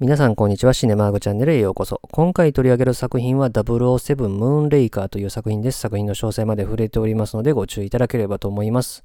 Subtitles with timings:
[0.00, 0.72] 皆さんこんにちは。
[0.72, 2.00] シネマーグチャンネルへようこそ。
[2.10, 5.80] 今回取り上げる作品は007ムーンレイカーという作品です。
[5.80, 9.04] 作品の詳細まで触れておりますのでご注意いただければと思います。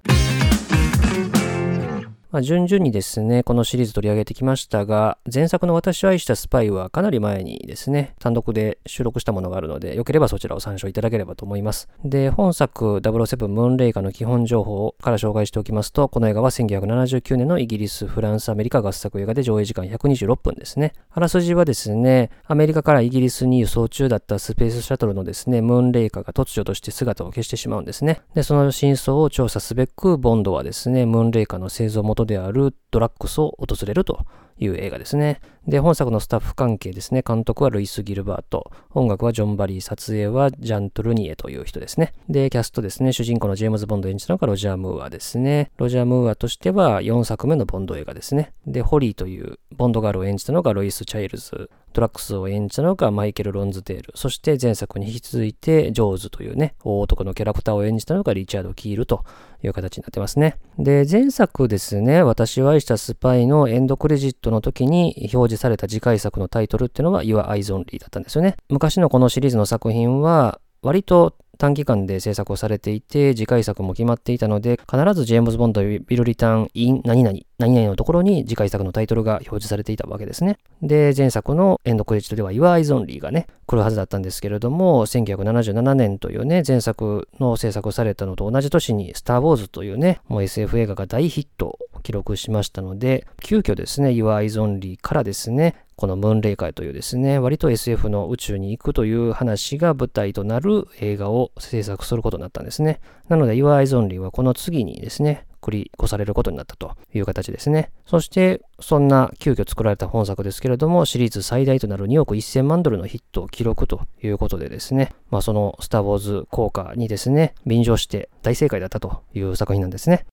[2.35, 11.87] まあ、順々にですね、このシリーズ取り上げてきましたが、前作の私を愛したスパイはかなり前にですね、単独で収録したものがあるので、よければそちらを参照いただければと思います。
[12.03, 20.91] で、本作007ムーンレイカの基本情報から紹介しておきますと、この映画は1979年のイギリス、フランス、アメリカ合作映画で上映時間126分ですね。
[21.11, 28.19] あらすじはですね、アメリカからイギリスに輸送中だったスペースシャトルのですね、ムーンレイカが突如として姿を消してしまうんですね。
[28.33, 34.25] で、その真相を調査すべく、ボンドはですね、ムーンレイカーの製造元であるドラックスを訪れると。
[34.57, 35.41] いう映画ですね。
[35.67, 37.23] で、本作のスタッフ関係ですね。
[37.27, 38.71] 監督はルイス・ギルバート。
[38.93, 39.81] 音楽はジョン・バリー。
[39.81, 42.13] 撮影はジャン・トルニエという人ですね。
[42.29, 43.11] で、キャストですね。
[43.13, 45.71] 主人公のジェームズ・ボンド演じたのがロジャー・ムーアですね。
[45.77, 48.53] ロジャー・ムーアとしては4作目のボンド映画ですね。
[48.67, 51.71] で、ホリーというボンドガールを演じたのがロイス・チャイルズ。
[51.93, 54.11] ドラックスを演じたのがマイケル・ロンズデール。
[54.15, 59.23] そして前作に引き続いてジョーズというね、大男のキャラクターを演じたのがリチャード・キールと
[59.63, 60.57] いう形になってますね。
[60.77, 68.55] で、前作ですね、私を愛したスパイのエンドクレジットの時に表示された次回作のタイトルっていうのは Your Eyes Only だったんですよね。
[68.69, 80.57] 昔のこのシリーズの作品は割と短期間で制作をされていて、次回作も決まっていたので、必ずジェームズ・ボンドビル・リターン・イン・何々、何々のところに次回作のタイトルが表示されていたわけですね。
[80.81, 102.99] で、前作のエンドクレジットでは Your Eyes Only がね、来るはずだったんですけれども、1977年というね、前作の制作されたのと同じ年に、スター・ウォーズというね、もう SF 映画が大ヒット記録しましたので、急遽ですね、Your Eyes Only からですね、このムーンレイカーというですね、割と SF の宇宙に行くという話が舞台となる映画を制作することになったんですね。
[103.27, 107.89] なので Your Eyes Only はこの次にですね、繰り越されることになったという形ですね。
[108.05, 120.27] そして、そんな急遽作られた本作ですけれども、シリーズ最大となる2億1000万ドルのヒットを記録ということでですね、まあそのスター・ウォーズ効果にですね、便乗して大正解だったという作品なんですね。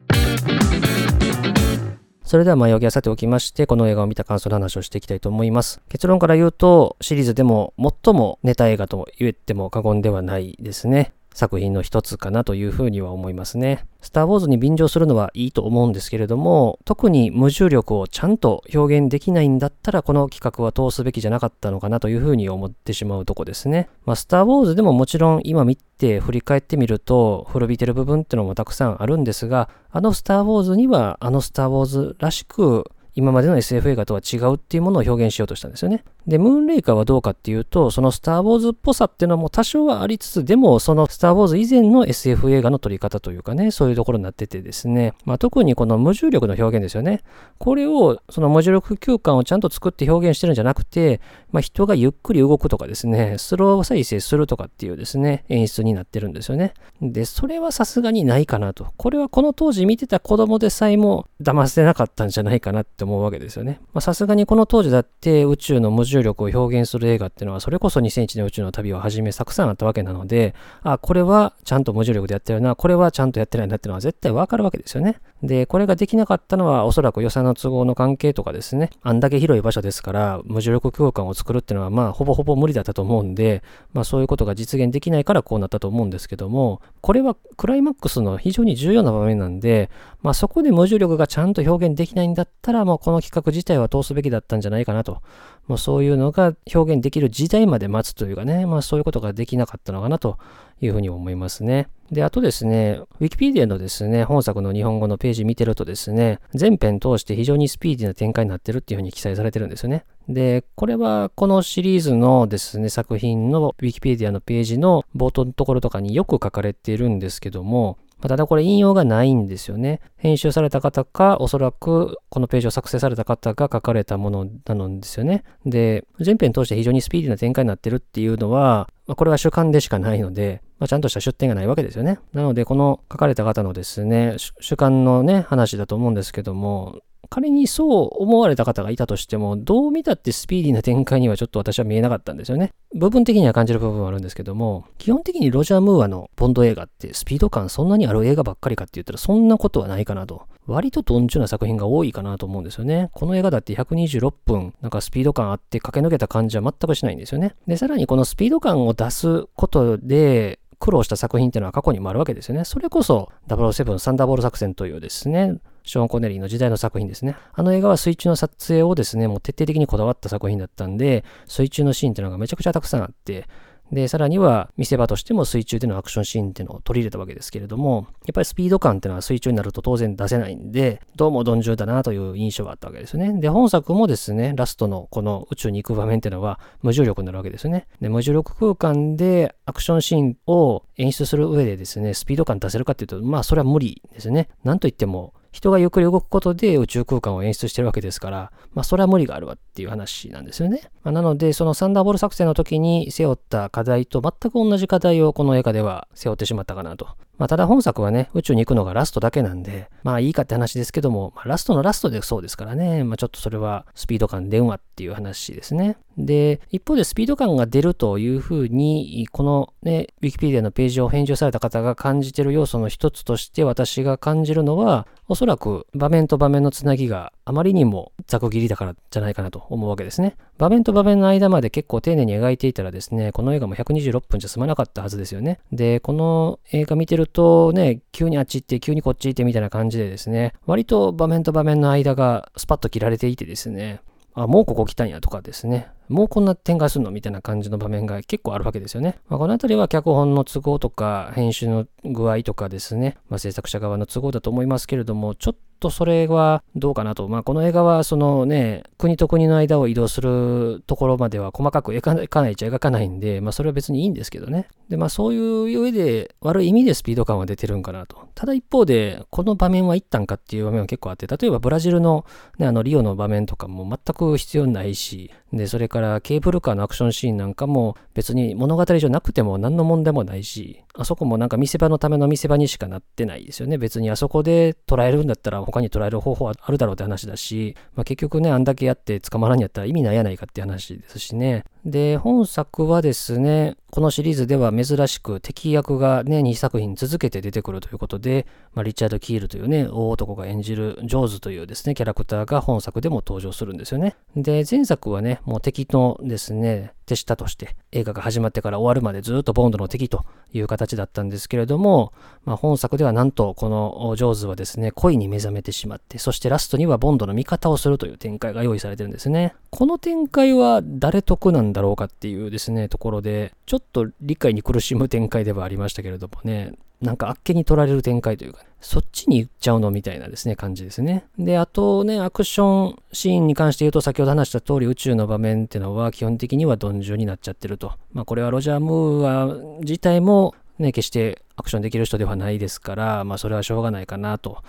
[2.33, 5.83] それでは前置きはさておきまして、この映画を見た感想の話をしていきたいと思います。
[5.91, 11.13] 結論から言うと、シリーズでも最もネタ映画と言っても過言ではないですね。
[11.35, 13.85] 作品の一つかなというふうには思いますね。
[14.01, 23.89] スター・ウォーズに便乗するのはいいと思うんですけれども、特に無重力をちゃんと表現できないんだったら、この企画は通すべきじゃなかったのかなというふうに思ってしまうとこですね。
[24.05, 36.05] まあ、スター・ウォーズでももちろん今見て振り返ってみると、古びてる部分ってのもたくさんあるんですが、あのスター・ウォーズにはあのスター・ウォーズらしく、今までの SF 映画とは違うっていうものを表現しようとしたんですよね。
[36.27, 47.23] で、ムーンレイカーはどうかっていうと、そのスター・ウォーズっぽさっていうのも多少はありつつ、でもそのスター・ウォーズ以前の SF 映画の撮り方というかね、そういうところになっててですね、まあ、特にこの無重力の表現ですよね。
[47.59, 51.21] これを、その無重力空間をちゃんと作って表現してるんじゃなくて、
[51.51, 56.73] まあ、人がゆっくり動くとかですね、スロー再生するとかっていうですね、演出になってるんですよね。
[57.03, 58.87] で、それはさすがにないかなと。
[58.97, 63.81] これはこの当時見てた子供でさえも騙せなかったんじゃないかなってって思うわけですよね。
[63.99, 75.21] さすがにこの当時だって宇宙の無重力を表現する映画っていうのは、それこそ2001年宇宙の旅をはじめたくさんあったわけなので、あ、これはちゃんと無重力でやってるな、これはちゃんとやってないなっていうのは絶対わかるわけですよね。
[75.43, 89.91] で、これができなかったのはおそらく予算の都合の関係とかですね、あんだけ広い場所ですから、無重力空間を作るっていうのはまあほぼほぼ無理だったと思うんで、まあそういうことが実現できないからこうなったと思うんですけども、これはクライマックスの非常に重要な場面なんで、
[90.23, 95.23] まあそこで無重力がちゃんと表現できないんだったら、もこの企画自体は通すべきだったんじゃないかなと。
[95.69, 100.39] もうそういうのが表現できる時代まで待つというかね、まあそういうことができなかったのかなと
[100.81, 101.89] いうふうに思いますね。
[102.11, 110.05] で、あとですね、ウィキペディアのですね、本作の日本語のページ見てるとですね、全編通して非常にスピーディーな展開になってるっていうふうに記載されてるんですよね。
[110.29, 117.97] で、これはこのシリーズのですね、作品のウィキペディアのページの冒頭のところとかによく書かれているんですけども、
[118.29, 120.01] ただこれ引用がないんですよね。
[120.17, 125.45] 編集された方か、おそらくこのページを作成された方が書かれたものなのですよね。
[125.67, 132.19] で、全編通して非常にスピーディーな展開になってるっていうのは、これは主観でしかないので、まあ、ちゃんとした出典がないわけですよね。
[132.33, 136.99] なので、この書かれた方のですね、主観のね、話だと思うんですけども、
[137.31, 142.73] 仮にそう思われた方がいたとしても、どう見たってスピーディーな展開にはちょっと私は見えなかったんですよね。
[142.95, 150.43] 部分的には感じる部分はあるんですけども、基本的にロジャー・ムーアのボンド映画ってスピード感そんなにある映画ばっかりかって言ったらそんなことはないかなと。
[150.67, 153.11] 割と鈍重な作品が多いかなと思うんですよね。
[153.15, 157.55] この映画だって126分、なんかスピード感あって駆け抜けた感じは全くしないんですよね。
[157.67, 162.65] で、さらにこのスピード感を出すことで、苦労した作品っていうのは過去にもあるわけですよね。
[162.65, 167.37] それこそ007サンダーボール作戦というですね、ショーン・コネリーの時代の作品ですね。
[167.53, 173.47] あの映画は水中の撮影をですね、もう徹底的にこだわった作品だったんで、水中のシーンっていうのがめちゃくちゃたくさんあって、
[173.93, 183.39] で、さらには見せ場としても水中でのアクションシーンっていうのを取り入れたわけですけれども、やっぱりスピード感っていうのは水中になると当然出せないんで、どうも鈍重だなという印象があったわけですね。
[183.39, 187.87] で、本作もですね、ラストのこの宇宙に行く場面っていうのは無重力になるわけですね。
[188.01, 194.49] で、無重力空間でアクションシーンを演出する上でですね、スピード感出せるかっていうと、まあそれは無理ですね。
[194.65, 200.91] なんといっても人がゆっくり動くことで宇宙空間を演出してるわけですから、まあそれは無理があるわっていう話なんですよね。
[201.05, 207.07] まあ、なので、そのサンダーボール作戦の時に背負った課題と全く同じ課題をこの映画では背負ってしまったかなと。
[207.39, 215.97] まあただ本作はね、宇宙に行くのがラストだけなんで、まあいいかって話ですけども、まあ、ラストのラストでそうですからね、まあちょっとそれはスピード感出んわっていう話ですね。
[216.19, 230.37] で、一方でスピード感が出るというふうに、このね、ウィキペディアのページを編集された方が感じてる要素の一つとして私が感じるのは、おそらく場面と場面のつなぎがあまりにもざく切りだからじゃないかなと思うわけですね。
[230.59, 235.61] 場面と場面の間まで結構丁寧に描いていたらですね、この映画も126分じゃ済まなかったはずですよね。
[235.73, 244.01] で、この映画見てるとね、急にあっち行って、急にこっち行ってみたいな感じでですね、割と場面と場面の間がスパッと切られていてですね、
[244.35, 245.89] あ、もうここ来たんやとかですね。
[246.13, 247.11] もうこんな展開するの？
[247.11, 249.19] みたいな感じの場面が結構あるわけですよね。
[249.29, 257.27] まあ、このあたりは脚本の都合とか編集の具合とかですね、まあ、制作者側の都合だと思いますけれども、ちょっとそれはどうかなと。
[257.29, 264.69] まあ、この映画はそのね、国と国の間を移動するところまでは細かく描かないっちゃ描かないんで、まあ、それは別にいいんですけどね。
[264.89, 268.29] で、まあ、そういう上で悪い意味でスピード感は出てるんかなと。
[268.37, 272.27] ただ一方で、この場面は一旦かっていう場面は結構あって、例えばブラジルの,、
[272.59, 283.79] ね、あのリオの場面とかも全く必要ないし、で、それからからケーブルカーのアクションシーンなんかも別に物語上なくても何の問題もないし、あそこもなんか見せ場のための見せ場にしかなってないですよね。
[283.79, 291.65] 別にあそこで捉えるんだったら他に捉える方法はあるだろうって話だし、まあ、結局ね、あんだけやって捕まらんやったら意味ないやないかって話ですしね。
[291.85, 304.15] で、本作はですね、このシリーズでは珍しく敵役がね、2作品続けて出てくるということで、まあ、リチャード・キールというね、大男が演じるジョーズというですね、キャラクターが本作でも登場するんですよね。
[304.37, 310.25] で、前作はね、もう敵のですね、でしたとして映画が始まってから終わるまでずっとボンドの敵と
[310.55, 312.15] いう形だったんですけれども、
[312.47, 319.55] まあ、本作ではなんとこのジョーズはですね、恋に目覚めてしまって、そしてラストにはボンドの味方をするという展開が用意されてるんですね。
[319.71, 331.25] この展開は誰得なんだろうかっていうですね、ところで、ちょっと理解に苦しむ展開ではありましたけれどもね、なんかあっけに取られる展開というか、そっちに行っちゃうのみたいなですね、感じですね。
[331.37, 337.93] で、あとね、アクションシーンに関して言うと、先ほど話した通り宇宙の場面っていうのは基本的には鈍重になっちゃってると。
[338.13, 344.63] まあこれはロジャー・ムーア自体もね、決してアクションできる人ではないですから、まあそれはしょうがないかなと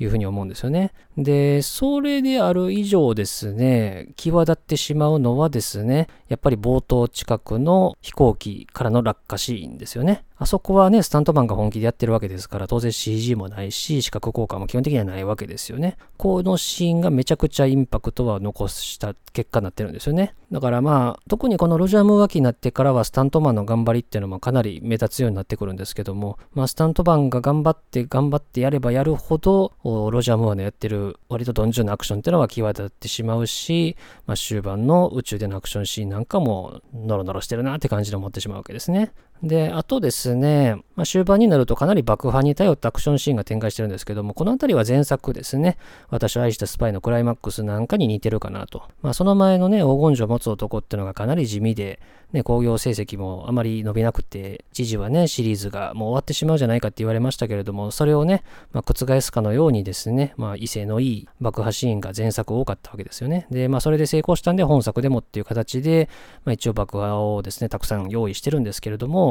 [0.00, 0.92] いうふうに思うんですよね。
[1.16, 10.24] で、それである以上ですね、際立ってしまうのはですね、やっぱり冒頭近くの飛行機からの落下シーンですよね。
[10.42, 15.98] あそこはね、スタントマンが本気でやってるわけですから、当然 CG もないし、視覚効果も基本的にはないわけですよね。
[16.16, 20.34] このシーンがめちゃくちゃインパクトは残した結果になってるんですよね。
[20.50, 29.72] だからまあ、特にこのロジャー・ムーワキになってからは、スタントマンの頑張りっていうのもかなり目立つようになってくるんですけども、まあ、スタントマンが頑張って頑張ってやればやるほど、
[30.10, 39.12] ロジャー・ムーアのやってる割とドンジョンのアクションっていうのは際立ってしまうし、まあ、終盤の宇宙でのアクションシーンなんかも、ノロノロしてるなって感じで思ってしまうわけですね。
[39.42, 45.78] で、あとですね、まあ、終盤になるとかなり爆破に頼ったアクションシーンが展開してるんですけども、この辺りは前作ですね、
[46.10, 48.82] 私を愛したスパイのクライマックスなんかに似てるかなと。
[49.02, 52.00] まあ、その前のね、黄金女を持つ男っていうのがかなり地味で、
[52.32, 63.46] ね、興行成績もあまり伸びなくて、知事はね、シリーズがもう終わってしまうじゃないかって言われましたけれども、それをね、まあ、覆すかのようにですね、まあ、威勢のいい爆破シーンが前作多かったわけですよね。
[63.50, 66.08] で、まあ、それで成功したんで、本作でもっていう形で、
[66.44, 69.29] まあ、一応爆破をですね、たくさん用意してるんですけれども、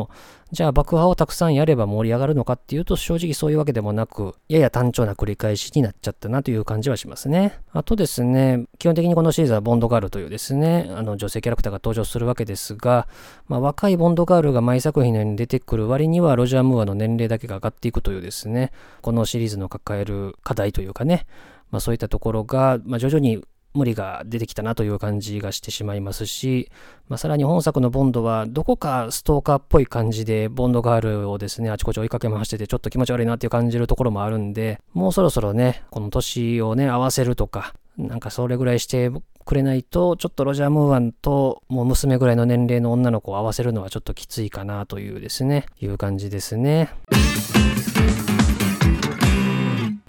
[0.52, 7.60] じゃあ爆破をたくさんやれば盛り上がるのかっていうと、正直そういうわけでもなく、やや単調な繰り返しになっちゃったなという感じはしますね。
[7.72, 13.08] あとですね、基本的にこのシリーズはボンドガールというですね、あの女性キャラクターが登場するわけですが、
[13.48, 21.28] まあ、若いボンドガールが毎作品のように出てくる割には、ロジャー・ムーアの年齢だけが上がっていくというですね、このシリーズの抱える課題というかね、
[21.72, 26.72] まあ、そういったところが、まあ、徐々に無理が出てきたなという感じがしてしまいますし、
[27.08, 39.12] まあ、さらに本作のボンドはどこかストーカーっぽい感じでボンドガールをですね、あちこち追いかけ回しててちょっと気持ち悪いなっていう感じるところもあるんで、もうそろそろね、この年をね、合わせるとか、なんかそれぐらいして
[39.46, 46.90] くれないと、ちょっとロジャー・ムーアンともう娘ぐらいの年齢の女の子を合わせるのはちょっときついかなというですね、いう感じですね。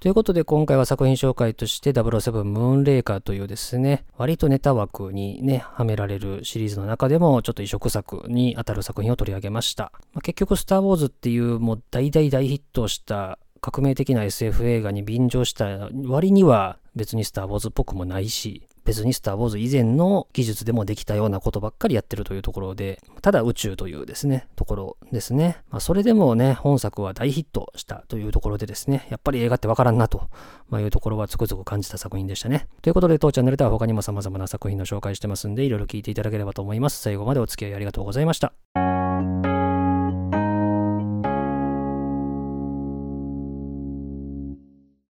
[0.00, 9.92] ということで今回は作品紹介として007ムーンレーカーというですね、割とネタ枠にね、はめられるシリーズの中でもちょっと移植作に当たる作品を取り上げました。
[10.14, 25.58] まあ、結局スターウォーズっていうもう大大大ヒットした革命的な SF 映画に便乗した割には別にスター・ウォーズっぽくもないし、別にスター・ウォーズ以前の技術でもできたようなことばっかりやってるというところで、ただ宇宙というですね、ところですね。
[25.70, 30.28] まあ、それでもね、本作は大ヒットしたというところでですね、やっぱり映画ってわからんなと、
[30.68, 32.66] ま、いうところはつくづく感じた作品でしたね。
[32.82, 37.00] ということで、当チャンネルでは他にも様々な作品の紹介してますんで、いろいろ聞いていただければと思います。
[37.00, 38.79] 最後までお付き合いありがとうございました。